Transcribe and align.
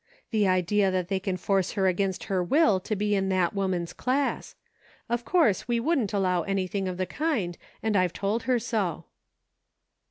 The 0.31 0.47
idea 0.47 0.89
that 0.89 1.09
they 1.09 1.19
can 1.19 1.37
force 1.37 1.73
her 1.73 1.85
against 1.85 2.23
her 2.23 2.43
will 2.43 2.79
to 2.79 2.95
be 2.95 3.13
in 3.13 3.29
that 3.29 3.53
woman's 3.53 3.93
class! 3.93 4.55
Of 5.07 5.23
course 5.25 5.67
we 5.67 5.79
wouldn't 5.79 6.11
allow 6.11 6.41
anything 6.41 6.87
of 6.87 6.97
the 6.97 7.05
kind, 7.05 7.55
and 7.83 7.95
I've 7.95 8.11
told 8.11 8.41
her 8.49 8.57
so." 8.57 9.05